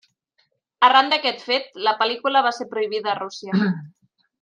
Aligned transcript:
Arran 0.87 1.11
d'aquest 1.11 1.45
fet, 1.51 1.69
la 1.89 1.95
pel·lícula 2.01 2.45
va 2.49 2.57
ser 2.61 2.71
prohibida 2.75 3.15
a 3.15 3.19
Rússia. 3.25 3.67